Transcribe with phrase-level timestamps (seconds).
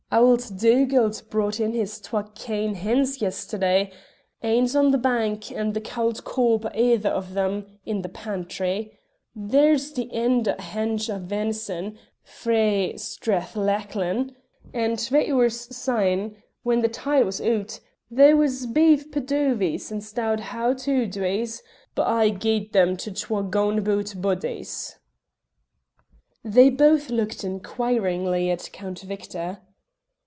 [0.13, 3.93] Auld Dugald brought in his twa kain hens yesterday;
[4.43, 8.09] ane's on the bank and the cauld corp o' the ither o' them's in the
[8.09, 8.91] pantry.
[9.33, 14.35] There's the end o' a hench o' venison frae Strathlachlan,
[14.73, 17.79] and twa oors syne, when the tide was oot,
[18.09, 21.61] there was beef padovies and stoved how to wdies,
[21.95, 24.97] but I gied them to twa gaun aboot bodies."
[26.43, 29.59] They both looked inquiringly at Count Victor.